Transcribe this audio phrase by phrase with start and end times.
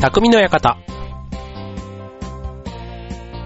[0.00, 0.78] 匠の館。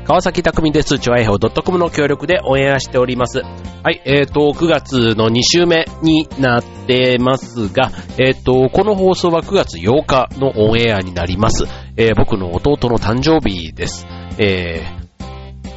[0.04, 1.00] 川崎匠です。
[1.00, 3.40] チョアヘオ .com の協力でオンエアしております。
[3.40, 11.64] はい、えっ、ー、と、9月の2週目になってますが、えっ、ー、と、この放送は9月8日のオンエアになります。
[11.96, 14.06] えー、僕の弟の誕生日です。
[14.38, 14.84] え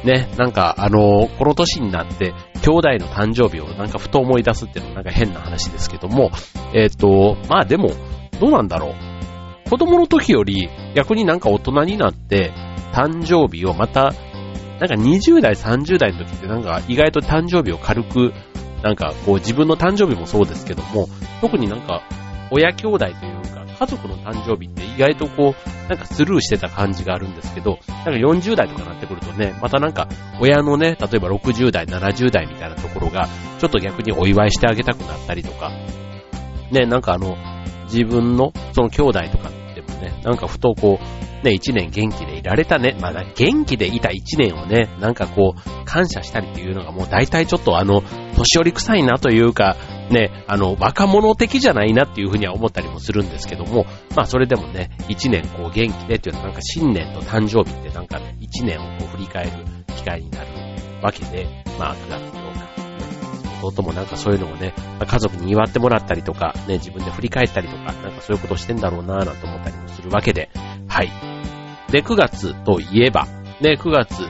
[0.04, 6.30] ー、ね、なんか、あのこの年になって、兄弟の誕生日をなんかふと思い出すっていうのはなんか変な話ですけども、
[6.72, 7.90] えっ、と、まあでも、
[8.38, 9.17] どうなんだろう。
[9.68, 12.52] 子供の時より逆になんか大人になって、
[12.92, 14.14] 誕生日をまた、
[14.80, 18.32] なんか20代、30代の時ってなんか意外と誕生日を軽く、
[18.82, 21.08] なんかこう自分の誕生日もそうですけども、
[21.40, 22.02] 特になんか
[22.50, 23.14] 親兄弟という
[23.54, 30.08] か家族の誕生日って意外とこう、なんかスルーしてた感じがあるんですけど、なんか40代とかなってくるとね、またなんか
[30.40, 35.70] 親のね、例えば60代、70代みたいなところが、ちょっと逆にお祝いしてあげたくなったりとか、
[36.70, 37.36] ね、なんかあの、
[37.84, 39.50] 自分のその兄弟とか
[39.98, 42.96] ってもね、なんかふとこう、ね、一年元気でいられたね。
[43.00, 48.02] まあ、元気でいた一年をね、なんかこう、感謝したりっていうのがもう大体ちょっとあの、
[48.36, 49.76] 年寄り臭いなというか、
[50.10, 59.50] ね、あの、若者的じゃないなっていうふうには思ったりもするんですけども、まあそれでもね、一年こう元気でっていうのはなんか新年と誕生日ってなんかね、一年をこう振り返る
[59.96, 60.46] 機会になる
[61.02, 61.46] わけで、
[61.78, 62.37] まあ9月、
[63.62, 64.74] 弟もなんかそういうのをね、
[65.06, 70.50] 家族に祝ってもらったりとか、ね、自分で振り返ったりとか、なんかそういうことしてんだろうなぁなんて思ったりもするわけで、
[70.88, 71.10] はい。
[71.90, 73.26] で、9月といえば、
[73.60, 74.22] ね、9月、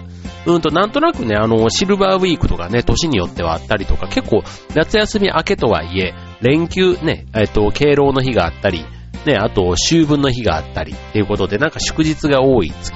[0.46, 4.42] うんと、なんとなくね、あの、シルバーウィークとかね、年によってはあったりとか、結構、
[4.74, 8.84] 夏休み明けとはいえ、連休ね、えっと、敬老の日があったり、
[9.26, 12.92] ね、あと、秋分の日があったり、っていうことで、なんか祝日が多い月。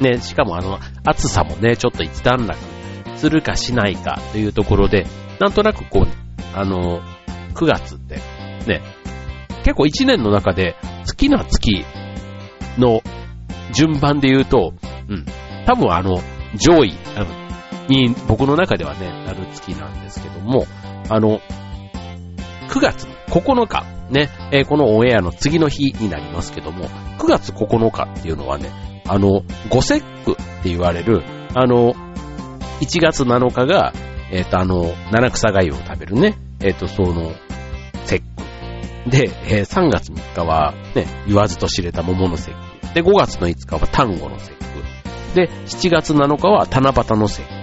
[0.00, 2.58] ね、しかもあの、暑さもね、ちょっと一段落
[3.16, 5.06] するかしないかというところで、
[5.40, 6.06] なんとなくこう、
[6.54, 7.00] あの、
[7.54, 8.16] 9月って、
[8.66, 8.82] ね、
[9.64, 11.84] 結構1年の中で好きな月
[12.78, 13.00] の
[13.72, 14.74] 順番で言うと、
[15.08, 15.24] うん、
[15.66, 16.20] 多分あの、
[16.54, 16.94] 上位、
[17.88, 20.66] に僕の中ではね、なる月なんですけども、
[21.08, 21.40] あの、
[22.68, 26.86] 9月9日、ね、えー、このオンエアの次の日になりますけども、
[27.18, 28.70] 9月9日っていうのはね、
[29.06, 31.22] あの、五節句って言われる、
[31.54, 31.94] あの、
[32.80, 33.92] 1月7日が、
[34.30, 37.32] えっ、ー、と、あの、七草がゆを食べるね、えっ、ー、と、その、
[38.04, 38.24] 節
[39.04, 39.10] 句。
[39.10, 42.94] で、えー、3月3日は、ね、言わずと知れた桃の節句。
[42.94, 45.34] で、5月の5日は単語の節句。
[45.34, 47.56] で、7月7日は七夕の節句。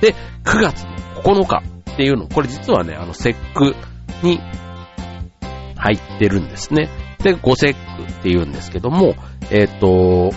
[0.00, 0.14] で、
[0.44, 1.62] 9月の9日
[1.92, 3.74] っていうの、これ実はね、あの節句
[4.22, 4.38] に
[5.76, 6.88] 入ってるんですね。
[7.22, 9.14] で、五節句って言うんですけども、
[9.50, 10.34] えっ、ー、と、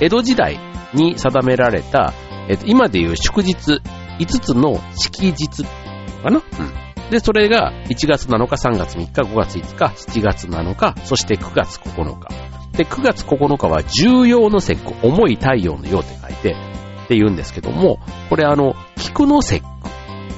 [0.00, 0.58] 江戸時代
[0.92, 2.12] に定められた、
[2.48, 3.80] えっ、ー、と、今でいう祝日
[4.18, 5.64] 5つの式日
[6.22, 6.38] かな？
[6.38, 7.10] うん。
[7.10, 12.28] で、それが1月7日、3月3日、5月5日、7月7日、そして9月9日。
[12.76, 16.56] で、9月9日は重要の節句、重い太陽のようって書いて、
[17.04, 17.98] って言うんですけども、
[18.30, 19.62] これあの、菊の節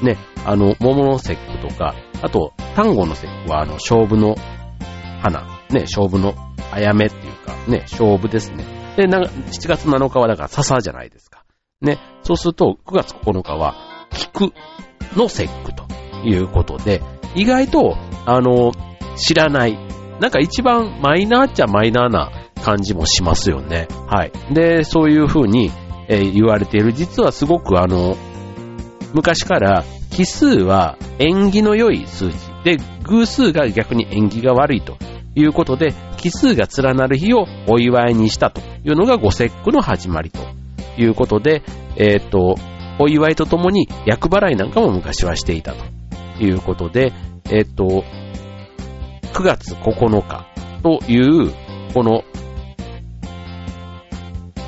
[0.01, 4.35] 句、ね、あの、桃の節句とか、あと、単語の節句はあの、勝負の
[5.23, 6.35] 花、ね、勝負の
[6.73, 8.65] あやめっていうか、ね、勝負ですね。
[8.97, 11.36] で、な7月7日はだから笹じゃないですか。
[11.81, 13.75] ね、そうすると9月9日は
[14.11, 14.53] 菊
[15.15, 15.85] の節句と
[16.25, 17.03] いうことで、
[17.35, 18.73] 意外と、あの、
[19.17, 19.79] 知らない
[20.21, 22.31] なんか一番マイナーっちゃマイナーな
[22.65, 23.89] 感じもしますよね。
[24.07, 24.33] はい。
[24.55, 25.71] で、そういう風に、
[26.09, 26.93] えー、言われている。
[26.93, 28.17] 実はすごくあの、
[29.13, 32.39] 昔から奇数は縁起の良い数字。
[32.65, 34.97] で、偶数が逆に縁起が悪いと
[35.35, 40.41] いうことで、奇数が連なる日をお祝いにしたというのが五節句の始まりと
[40.97, 41.63] いうことで、
[41.97, 42.57] えっ、と、
[42.99, 45.85] お祝いとともに厄払いなんかも昔はしていたと
[46.43, 47.13] いうことで、
[47.51, 48.05] えっ、と、
[49.33, 50.47] 9月9日
[50.83, 51.53] という、
[51.93, 52.25] この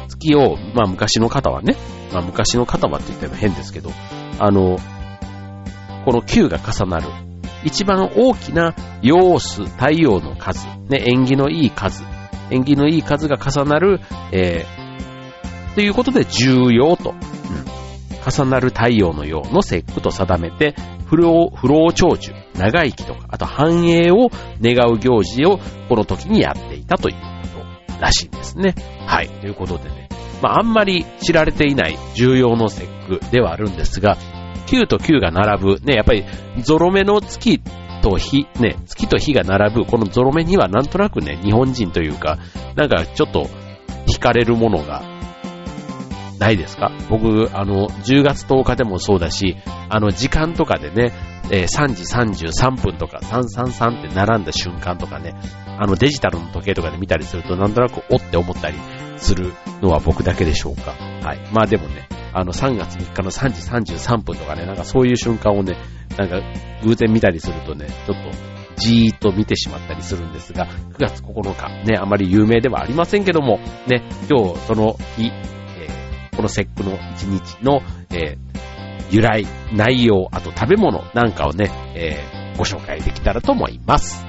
[0.08, 1.76] 月を、まあ昔の方はね、
[2.12, 3.90] まあ昔の方はって言っても変ですけど、
[4.38, 4.78] あの、
[6.04, 7.08] この9が重なる。
[7.64, 12.04] 一番大きな陽子、太陽の数、ね、縁起のいい数、
[12.50, 14.00] 縁起のいい数が重なる、
[14.32, 14.87] えー、
[15.78, 20.74] ということで重要と、うん、重なる太陽のようの節句と定めて、
[21.06, 24.28] 不老、不老長寿、長生きとか、あと繁栄を
[24.60, 27.60] 願う行事をこの時にやっていたというこ
[27.96, 28.74] とらしいんですね。
[29.06, 29.28] はい。
[29.28, 30.08] ということでね。
[30.42, 34.16] まあ、あんまり知られていない重要の節句ではあるんですが、
[34.66, 36.24] 9と9が並ぶ、ね、やっぱり
[36.60, 37.60] ゾロ目の月
[38.02, 42.36] と日、ね、月と日が並ぶ、このゾロ目にはなんとなくね、日本人というか、
[42.74, 43.46] なんかちょっと
[44.08, 45.17] 惹かれるものが
[46.38, 46.92] ないですか？
[47.08, 49.56] 僕、あの、10月10日でもそうだし、
[49.88, 51.12] あの、時間とかでね、
[51.50, 52.04] えー、3時
[52.50, 55.34] 33分とか333って並んだ瞬間とかね、
[55.78, 58.76] あのデジタルの時計とかで見たりするとなんとなくおって思ったり
[59.16, 60.92] するのは僕だけでしょうか？
[61.26, 61.38] はい。
[61.52, 65.76] まあでもね、あの3月3日の3時33分とかね、なんかそういう瞬間をね、
[66.18, 66.40] なんか
[66.84, 68.30] 偶然見たりするとね、ちょっと
[68.76, 75.32] じーっと見てしまったりするんですが、9月9日、ね、あまり有名ではありませんけども、ね、今日その日、
[76.38, 78.38] この節句の一日の、えー、
[79.10, 84.24] 由来、内容、あと食べ物なんかをね、えー、ご紹介できたらと思います。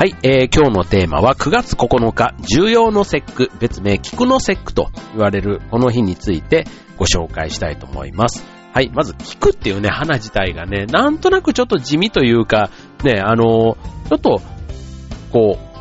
[0.00, 6.64] はい、えー、今日のテーマは9月9日、重要の節句、別名菊の節句と言われるこの日について
[6.96, 8.42] ご紹介したいと思います。
[8.72, 12.70] はい、まず菊っていうね、花自体がね、なんとなくちょっと地味というか、
[13.04, 14.40] ね、あのー、ちょっと、
[15.32, 15.78] こう、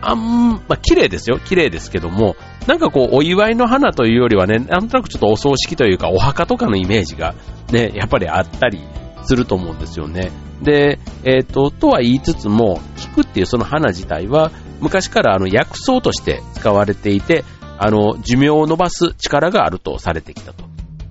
[0.00, 1.38] あん、まあ、綺麗ですよ。
[1.38, 2.34] 綺麗ですけども、
[2.66, 7.34] なんかこう、お祝いの花というよりはね、なんとなくちょっとお葬式というか、お墓とかのイメージが
[7.72, 8.80] ね、やっぱりあったり
[9.24, 10.32] すると思うんですよね。
[10.62, 12.80] で、えっ、ー、と、とは言いつつも、
[13.22, 14.50] っていうその花自体は、
[14.80, 17.44] 昔からあの薬草として使われていて、
[17.78, 20.64] あの、寿命を伸ばす力があるとされてきたと。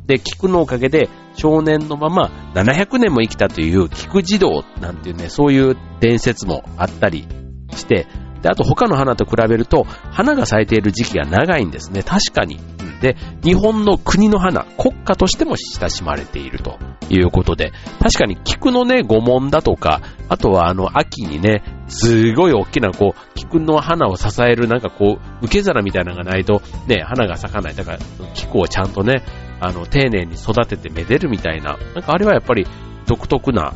[0.06, 7.27] で、菊のおかげで少年のまま700年も生きたという菊児童なんていうね、そういう伝説もあったり
[7.75, 8.07] して、
[8.42, 12.04] で、あと他の花と比べると、花が咲いている時期が長いんですね。
[12.04, 12.60] 確かに。
[13.01, 16.80] で、日本の国の花、国家としても親しまれていると
[17.10, 27.75] いうことで、確かに菊のね、御紋だとか、あとはあの、秋にね、すごい大きなこう、菊の花を支えるなんかこう、受け皿みたいなのがないと、ね、花が咲かない。
[27.75, 28.00] だから、
[28.34, 29.24] 菊をちゃんとね、
[29.60, 32.66] あの、丁寧に育ててめでるみたいな、なんかあれはやっぱり
[33.06, 33.74] 独特な、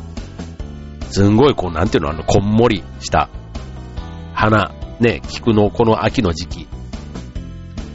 [1.10, 3.28] すんごいこう、なんていうの、あの、こんもりした
[4.42, 6.68] 花、ね、菊のこの秋の時期、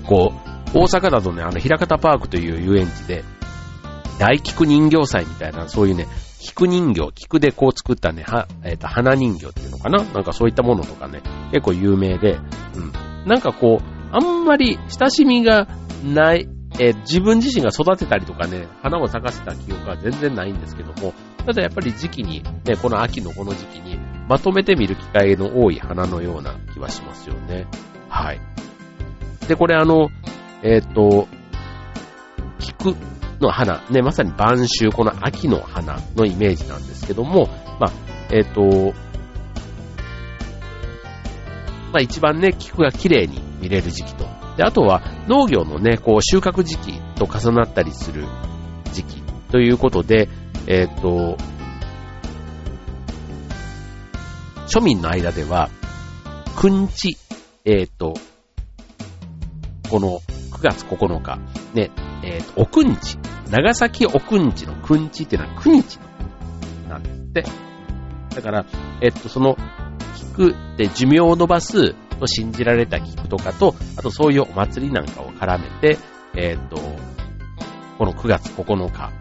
[0.05, 0.31] こ
[0.73, 3.25] う、大阪だとね、あの、平方パークという遊園地で、
[4.17, 6.07] 大菊人形祭みたいな、そういうね、
[6.39, 10.01] 菊人形、菊でこう作ったね、は、えっ、ー、と、花人形っていうのかな？
[10.01, 11.21] なんかそういったものとかね、
[11.51, 12.39] 結構有名で、
[12.75, 13.27] うん。
[13.27, 15.67] なんかこう、あんまり親しみが
[16.05, 16.47] ない、
[16.79, 21.13] えー、自分自身が育てたりとかね、花を咲かせた記憶は全然ないんですけども、
[21.45, 27.67] ただやっぱり時期に、ね、この秋のこの時期に、まとめて見る機会の多い花のような気はしますよね。
[28.09, 28.41] はい。
[29.47, 30.09] で、これあの、
[30.63, 31.27] えっ、ー、と、
[32.59, 32.95] 菊
[33.39, 37.47] の花、ね、まさに晩秋、この秋の花のイメージなんですけども、
[37.79, 37.91] まあ、
[38.31, 38.93] えっ、ー、と、
[41.93, 44.25] まあ一番ね、菊が綺麗に見れる時期と。
[44.57, 48.25] で、あとは農業のね、こう収穫時期と重なったりする
[48.91, 49.21] 時期
[49.51, 50.27] ということで、
[50.67, 51.37] えっ、ー、と、
[54.67, 55.69] 庶民の間では、
[56.57, 57.17] くんち、
[57.63, 58.15] えっ、ー、と、
[59.89, 60.19] この
[60.51, 61.39] 9月9日、
[61.73, 61.89] ね、
[62.21, 63.17] えっ、ー、と、おくんち、
[63.49, 65.99] 長崎おくんちのくんちっていうのは9日
[66.83, 67.45] の、なんですって。
[68.35, 68.65] だから、
[69.01, 69.57] えっ、ー、と、その、
[70.35, 75.97] 菊で寿命を伸ばすと信じられた菊とかと、あとそういうお祭りなんかを絡めて、
[76.35, 76.77] えっ、と、
[77.97, 79.11] この9月9日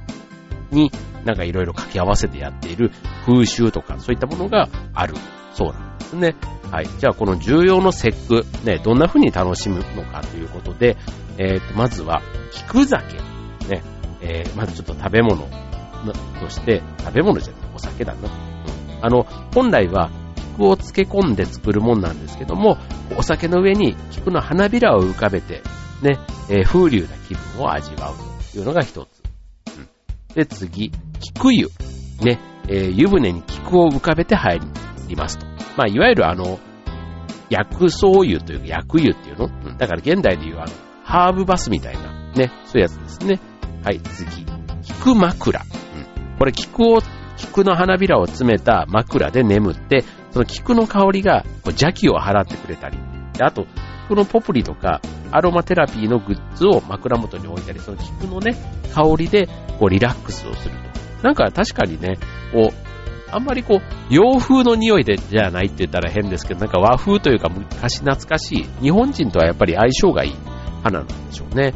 [0.72, 0.90] に
[1.26, 2.90] なんかいろいろ掛け合わせてやっている
[3.26, 5.14] 風習とかそういったものがある
[5.52, 6.36] そうなんですね。
[6.70, 6.86] はい。
[6.86, 10.96] じゃあこの重要の節句、ね、どんな風に楽しむのかということで、
[11.38, 13.16] え、ー、と、まずは、菊酒。
[13.68, 13.82] ね。
[14.20, 15.48] えー、まずちょっと食べ物
[16.40, 18.28] として、食べ物じゃなくてお酒だな。
[18.28, 19.04] うん。
[19.04, 20.10] あの、本来は、
[20.54, 22.78] 菊を漬け込んで作るもんなんですけども、
[23.16, 25.62] お酒の上に菊の花びらを浮かべて、
[26.02, 26.18] ね、
[26.48, 28.14] えー、風流な気分を味わう
[28.52, 29.15] というのが一つ。
[30.36, 31.68] で、次、菊湯。
[32.22, 32.38] ね、
[32.68, 34.60] えー、湯船に菊を浮かべて入
[35.08, 35.46] りますと。
[35.76, 36.60] まあ、いわゆるあの、
[37.48, 40.66] 薬草湯というか薬湯っていうの、うん、だから現代でいうあの、
[41.04, 43.40] ハーブバスみたいな、ね、そういうやつですね。
[43.82, 44.44] はい、次。
[44.82, 45.60] 菊枕。
[45.60, 46.38] うん。
[46.38, 46.98] これ菊を、
[47.36, 52.98] 菊の花びらを詰めた枕で眠って、その菊の香りが邪気を払ってくれたり、
[53.32, 53.66] であと、
[54.06, 55.00] 菊のポプリとか
[55.32, 58.54] アロマテラピーのグッズを枕元に置いたり、その菊のね、
[58.94, 60.74] 香りでこうリラックスをする
[61.20, 61.22] と。
[61.22, 62.18] なんか確かにね、
[62.52, 62.86] こう、
[63.30, 70.34] あんまりこう、洋風の匂いでじゃないって言ったら変ですけど、なんか和風というか昔懐かしい、日本人とはやっぱり相性がいい
[70.82, 71.74] 花なんでしょうね。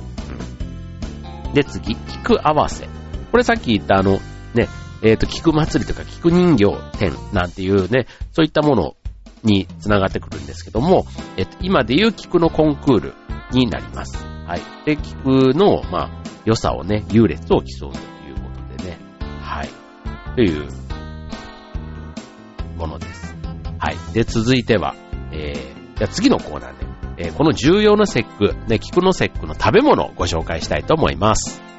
[1.47, 2.89] うん、で、次、菊合わせ。
[3.31, 4.21] これさっき言ったあの、
[4.55, 4.69] ね、
[5.03, 6.67] えっ、ー、と、菊祭りとか菊人形
[6.99, 8.97] 展なんていうね、そういったもの
[9.43, 13.15] につながってくるんですけども、えっ、ー、と、今でいう菊のコンクール
[13.53, 14.30] になります。
[14.51, 14.63] はい。
[14.85, 16.11] で、聞くの、まあ、
[16.45, 18.99] 良さをね、優劣を競うということでね。
[19.41, 19.69] はい。
[20.35, 20.67] という
[22.77, 23.37] ものです。
[23.79, 24.13] はい。
[24.13, 24.97] で、続いては、
[25.31, 26.79] えー、じゃ次のコーナー
[27.17, 31.70] で、えー、この重要な節句、ね、菊の節句の食べ物をご紹介したいと思います。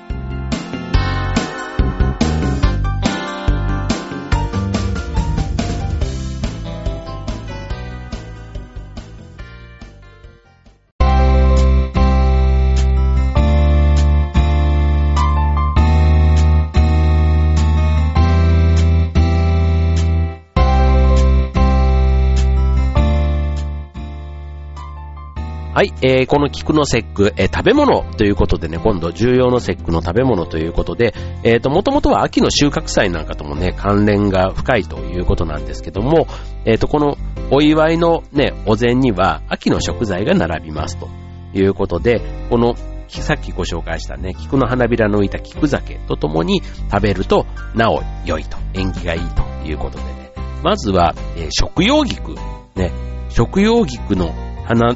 [25.82, 36.28] はい、えー、この菊の節句、えー、食べ物ということでね、今度重要の節句の食べ物ということで、えっ、ー、と、もともとは秋の収穫祭なんかともね、関連が深いということなんですけども、
[36.66, 37.18] えっ、ー、と、この
[37.50, 41.10] お祝いのね、お膳には秋の食材が並びますと
[41.56, 42.22] いうことで、
[42.52, 42.76] この
[43.08, 46.62] さっきご紹介したね、菊の花びらの浮いた菊酒とともに
[46.92, 50.32] 食べると、なお良いと、縁起がいいということでね。
[50.62, 52.36] まずは、えー、食用菊。
[52.76, 52.92] ね、
[53.30, 54.32] 食用菊の
[54.68, 54.96] 花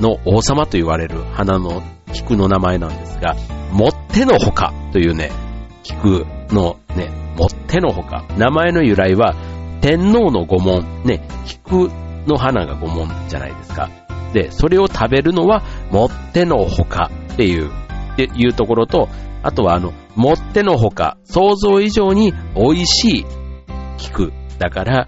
[0.00, 1.82] の王様と言われる花の
[2.12, 3.34] 菊の名前なんですが、
[3.72, 5.30] もってのほかというね、
[5.82, 8.24] 菊のね、もってのほか。
[8.38, 9.34] 名前の由来は、
[9.80, 11.90] 天皇の御門、ね、菊
[12.26, 13.90] の花が御門じゃないですか。
[14.32, 17.70] で、それを食べるのは、もってのほかっていう、
[18.12, 19.08] っていうところと、
[19.42, 23.26] あとはあの、もってのほか、想像以上に美味しい
[23.98, 25.06] 菊だから、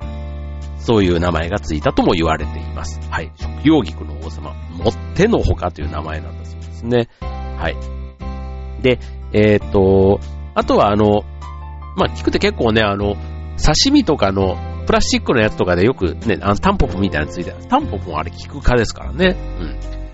[0.87, 3.01] そういう名前がついたとも言われています。
[3.11, 3.33] はい。
[3.35, 7.09] 食用菊の王様、もってのほかという名前なんだそうですね。
[7.21, 8.83] はい。
[8.83, 9.01] で、
[9.33, 10.21] えっ、と、
[10.55, 11.25] あとはあの、
[11.97, 13.17] まあ、菊って結構ね、あの、
[13.57, 19.37] 刺身とかのプラスチックのやつとかでよくね、あのタンポポみたいなのついてタンポポもあれ菊科ですからね。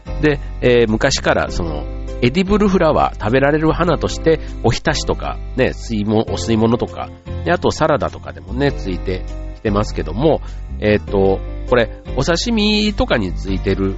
[0.07, 0.23] うん。
[0.23, 1.85] で、えー、昔からその、
[2.23, 7.11] エディブルフラワー、食べられる花として、おひたしとか、ね、水も、お吸い物とか、
[7.45, 9.27] で、あとサラダとかでもね、ついて
[9.63, 10.41] きてますけども、
[10.81, 11.39] えっ、ー、と、
[11.71, 13.97] これ、お刺身とかについてる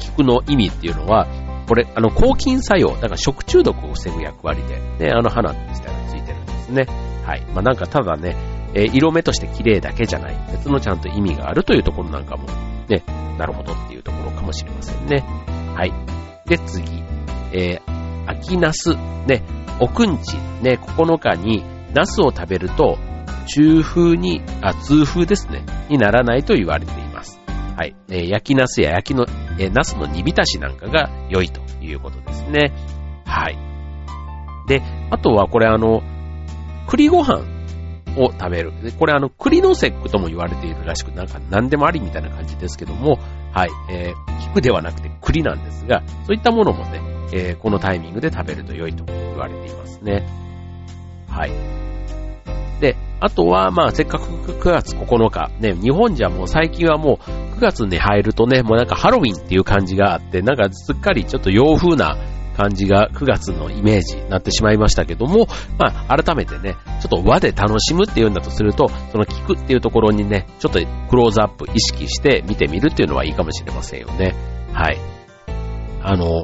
[0.00, 1.28] 菊の意味っていうのは、
[1.68, 4.62] これ、あの、抗菌作用、だから食中毒を防ぐ役割
[4.98, 6.86] で、ね、あの花自体がついてるんですね。
[7.24, 7.42] はい。
[7.54, 8.36] まあ、なんかただね、
[8.74, 12.48] えー、色目として綺麗だけじゃない、別のちゃんと意味があるというところなんかも、
[12.88, 13.04] ね、
[13.38, 15.24] なるほどっていうところかもしれませんね。
[15.76, 15.92] はい。
[16.46, 17.02] で、次、
[17.52, 18.96] えー、秋ナス、
[19.26, 19.42] ね、
[19.78, 22.98] おくんち、ね、9日にナスを食べると、
[23.42, 27.40] 中風に、あ、痛風ですね、にならないと言われています。
[27.76, 27.96] はい。
[28.08, 29.26] えー、焼きナスや焼きの、
[29.58, 32.72] えー、ナスの煮浸しなんかが良いということですね。
[33.24, 33.58] はい。
[34.68, 36.02] で、あとはこれあの、
[36.86, 37.44] 栗ご飯
[38.16, 38.72] を食べる。
[38.98, 43.18] これあの、栗の節句とも言われているらしく、なんか何でもありみたいな感じですけども、
[43.52, 43.70] はい。
[43.90, 47.00] えー、菊ではなくて栗なんですが、そういったものもね、
[47.32, 50.26] えー、このタイミングで食べると良いと言われていますね。
[51.28, 51.91] はい。
[52.82, 62.16] で、あとは、まあ、せっかく9月9日、ね、日本じゃもう最近はもう9月に入るとね、もうなんかハロウィンっていう感じがあって、なんかすっかりちょっと洋風な
[62.56, 65.46] 感じが9月のイメージになってしまいましたけども、
[65.78, 74.34] まあ、改めてね、ちょっと和で楽しむっていうんだとすると、その聞くっていうところにね、ちょっとクローズアップ意識して見てみるっていうのはいいかもしれませんよね。
[74.72, 74.98] はい。
[76.02, 76.42] あの、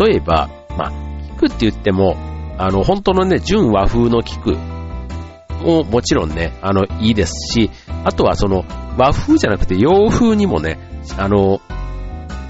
[0.00, 0.92] 例えば、まあ、
[1.34, 2.16] 聞くって言っても、
[2.58, 4.52] あの、本当のね、純和風の菊
[5.64, 7.70] ももちろんね、あの、いいですし、
[8.04, 8.64] あとはその、
[8.96, 10.78] 和風じゃなくて洋風にもね、
[11.18, 11.60] あの、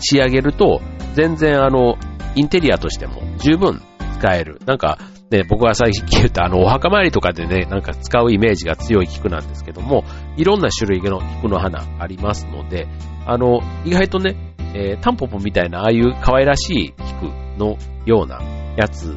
[0.01, 0.81] 仕上げると、
[1.15, 1.97] 全然あの、
[2.35, 3.81] インテリアとしても十分
[4.19, 4.61] 使える。
[4.67, 4.99] なんか、
[5.31, 10.05] ね、僕は最近言ったあの、お墓参りとかでね、なんか使うイメージが強い菊なんですけども、
[10.37, 12.89] いろんな種類の菊の花ありますので、
[13.27, 17.27] あの、意外とね、えー、タンポポみたいなああいう可愛らしい菊
[17.59, 18.41] のような
[18.77, 19.17] やつ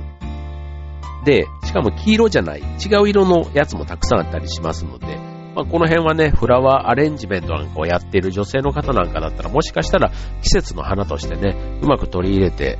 [1.28, 5.18] で、しかも黄色じゃない、違う色のやつもたくさんあったりしますので、
[5.56, 10.10] まあ、この辺はね、フラワーアレンジメントなんかをやっている女性の方なんかだったら、もしかしたら
[10.42, 12.80] 季節の花としてね、うまく取り入れて、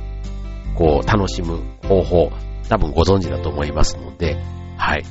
[0.76, 2.32] こう、楽しむ方法、
[2.70, 4.38] 多分ご存知だと思いますので、
[4.78, 5.04] はい。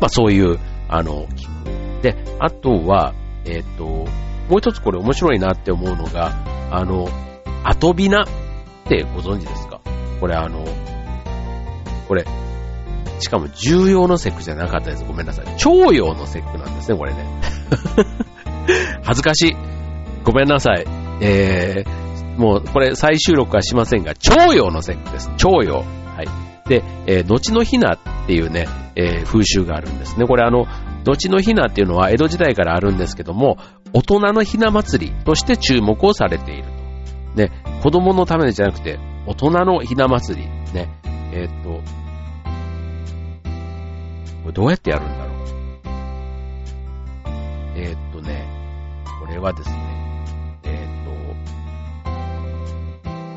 [0.00, 1.26] まあ、そういう、あの、
[2.02, 3.14] で、あとは、
[3.44, 6.32] えっ、ー、と、もう一つこれ面白いなって思うのが、
[6.72, 7.06] あの、
[7.62, 8.26] アトビナっ
[8.88, 9.80] てご存知ですか？
[10.18, 10.64] これあの、
[12.10, 12.24] これ、
[13.20, 15.04] しかも重要の節句じゃなかったです。
[15.04, 15.56] ごめんなさい。
[15.56, 17.24] 徴用の節句なんですね、これね。
[19.04, 19.56] 恥ずかしい。
[20.24, 20.84] ごめんなさい。
[21.20, 25.30] えー、もうこれ再収録はしませんが、徴用の節句です。
[25.36, 25.76] 徴用。
[25.76, 25.84] は
[26.24, 26.68] い。
[26.68, 30.26] で、えー、後のひなっていうね、えー、風習があるんですね。
[30.26, 30.66] これあの、
[31.04, 33.56] 後のひなっていうのは江戸時代からあるんですけども、
[33.92, 36.64] 大人のひな祭りとして注目をされている
[37.36, 37.52] ね、
[37.84, 40.48] 子供のためじゃなくて、大人のひな祭り。
[40.74, 40.88] ね、
[41.32, 41.99] えー、っと、
[44.50, 45.36] れどうやってやるんだろう？
[47.76, 48.46] えー、っとね、
[49.20, 49.76] これはですね、
[50.64, 51.04] えー、っ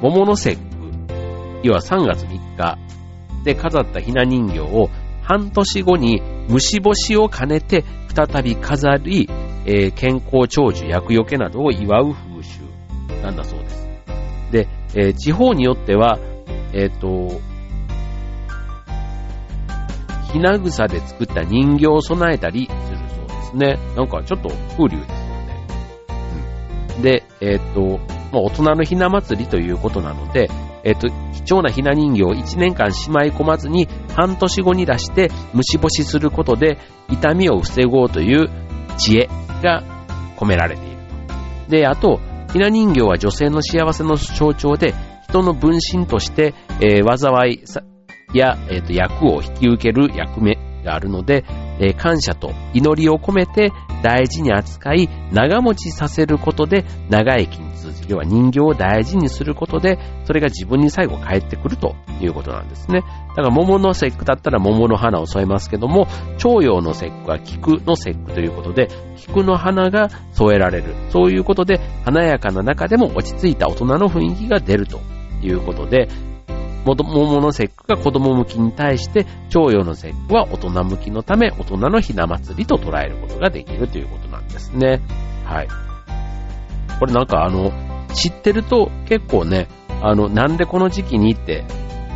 [0.01, 0.63] と、桃の節句、
[1.63, 2.77] 要は3月3日
[3.43, 4.89] で飾ったひな人形を
[5.21, 9.29] 半年後に虫干しを兼ねて再び飾り、
[9.65, 12.59] えー、健康長寿、厄除けなどを祝う風習
[13.21, 13.89] なんだそうです。
[14.51, 16.19] で、え、地方によっては、
[16.73, 17.39] えっ、と、
[20.39, 23.79] な草で作った人形を備えたりするそうですね。
[23.95, 25.67] なんかちょっと風流ですよね。
[26.97, 27.99] うん、で、えっ、と、
[28.31, 30.49] まあ、大人のひな祭りということなので、
[30.83, 36.77] えっ、と、貴重なひな人形を1年間しまい込まずに半年後に出して虫干しすることで
[37.09, 38.49] 痛みを防ごうという
[38.97, 39.29] 知恵
[39.61, 39.83] が
[40.37, 40.93] 込められている
[41.69, 42.19] で、あと、
[42.51, 44.93] ひな人形は女性の幸せの象徴で
[45.27, 47.61] 人の分身として、えー、災い
[48.37, 51.45] や、えーと、役を引き受ける役目があるので、
[51.79, 53.71] えー、感謝と祈りを込めて
[54.03, 63.01] 大事に扱い、長持ちさせることで長生きに通じ、要は人形を大事にすることで、それが自分に最後返ってくるということなんですね。
[63.29, 70.95] だから桃の節句だったら桃の花を添えますけども、徴用の節句は菊の節句ということで、菊の花が添えられる。
[71.09, 74.99] そういうことで、華やかな中でも落ち着いた大人の雰囲気が出ると
[75.41, 76.09] いうことで、
[76.85, 85.01] 桃の節句が子供向きに対して、徴用の節句は大人向きのため、大人のひな祭りと捉えることができるということなんですね。
[85.45, 85.67] はい。
[86.99, 87.71] これなんかあの、
[88.13, 89.67] 知ってると結構ね、
[90.01, 91.63] あの、なんでこの時期にって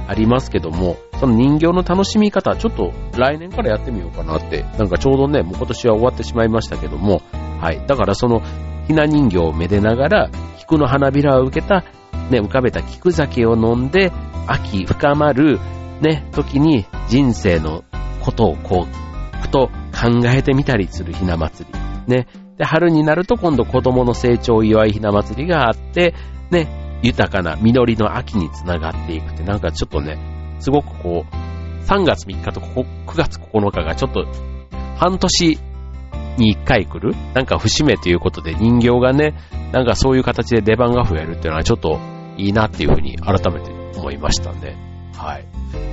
[0.07, 7.21] ありますけども、その人形の楽しみ方、ちょっと来年からやってみようかなって、なんかちょうどね、もう今年は終わってしまいましたけども、
[7.59, 7.86] はい。
[7.88, 8.41] だからその、
[8.88, 11.83] ひな人形をめでながら、菊の花びらを受けた、
[12.29, 14.12] ね、浮かべた菊酒を飲んで、
[14.48, 15.60] 秋深まる、
[16.02, 17.84] ね、時に人生の
[18.21, 21.80] ことをこう、ふと考えてみたりするひな祭り。
[22.08, 22.28] ね。
[22.58, 26.13] で、春になると今度子供の成長を祝いひな祭りがあって、
[26.49, 30.17] ね、豊かな実りの秋につながっていくって、なんかちょっとね、
[30.60, 34.25] すごくこう、3月3日と9月9日がちょっと
[34.97, 35.60] 半年
[36.38, 37.15] に1回来る？
[37.34, 39.36] なんか節目ということで人形がね、
[39.71, 41.99] なんかそういう形で出番が増えるっていうのはちょっと
[42.38, 44.78] いいなっていうふうに改めて思いましたね。
[45.15, 45.45] はい。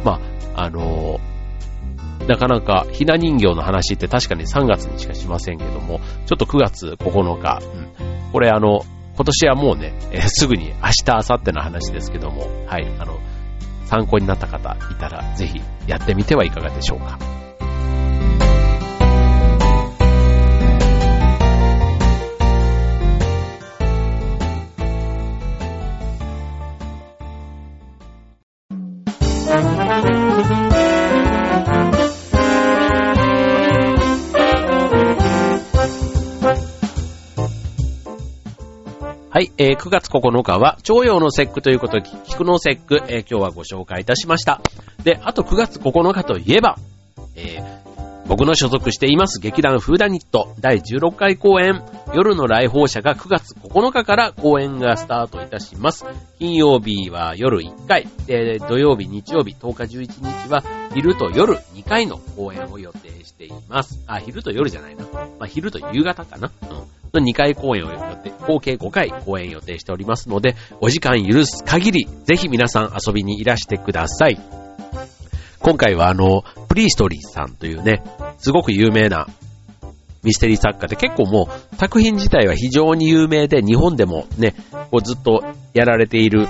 [0.04, 0.20] ま
[0.54, 8.82] あ、あのー、なかなかひな人形の話って確かに3月にしかしませんけども、ちょっと9月9日、うん、これあの、
[9.16, 13.18] 今年はもうね、えー、すぐに明日、明後日の話ですけども、はい、あの、
[13.86, 17.43] 参考になった方いたらぜひやってみてはいかがでしょうか。
[29.84, 29.90] は
[39.40, 44.62] い、えー、9月9日は、朝陽の節句ということで、菊の節句、えー、今日はご紹介いたしました。
[45.02, 46.78] で、あと9月9日といえば、
[47.36, 47.73] えー、
[48.26, 51.82] 僕の所属しています劇団フーダニット第16回公演、
[52.14, 56.06] 夜の来訪者が9月9日から公演がスタートいたします。
[56.38, 60.62] 金曜日は夜1回、で土曜日、日曜日、10日11日は
[60.94, 64.02] 昼と夜2回の公演を予定しています。
[64.06, 65.04] あ、昼と夜じゃないな。
[65.04, 66.50] まあ、昼と夕方かな。
[66.70, 74.63] うんの2回公演を予定、合計5回公演予定しておりますので、お時間許す限り、ぜひ皆さん遊びにいらしてください。
[75.64, 78.02] 今回はあの、プリーストリーさんというね、
[78.36, 79.26] すごく有名な
[80.22, 84.54] ミステリー作家で結構もう作品自体は非常に有名で日本でもね、
[84.90, 86.48] こうずっとやられている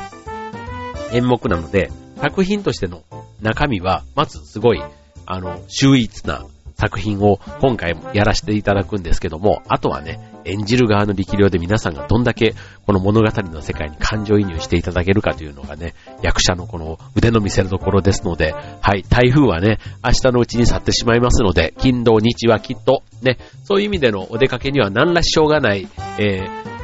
[1.13, 3.05] 演目なので、作品としての
[3.41, 4.83] 中身はまずすごい、
[5.27, 6.45] あの、秀逸な
[6.77, 12.55] 作品を今回もやらせていただくんですけども、あとはね、演じる側の力量で皆さんがどんだけ
[12.87, 26.75] この物語の世界に感情移入していただけるかというのがね、役者のこの腕の見せるところですので、はい、台風はね、明日のうちに去ってしまいますので、金土日はきっとね、そういう意味でのお出かけには何ら支障がない、えー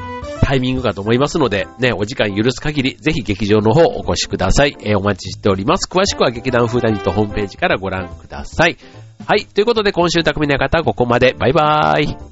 [0.51, 4.77] タイミングかと思いますので、ね、お時間許す限り、ぜひ劇場の方お越しください。
[4.81, 5.89] えー、お待ちしております。
[5.89, 8.77] 詳しくは劇団フーダニットホームページからご覧ください。
[9.27, 9.47] はい。
[9.47, 11.37] ということで、今週匠の方はここまで。
[11.39, 12.30] バイバーイ。